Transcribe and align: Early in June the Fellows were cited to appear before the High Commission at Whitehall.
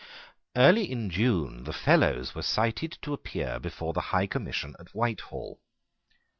Early 0.55 0.89
in 0.91 1.11
June 1.11 1.63
the 1.65 1.71
Fellows 1.73 2.33
were 2.33 2.41
cited 2.41 2.97
to 3.03 3.13
appear 3.13 3.59
before 3.59 3.93
the 3.93 4.01
High 4.09 4.25
Commission 4.25 4.75
at 4.79 4.95
Whitehall. 4.95 5.59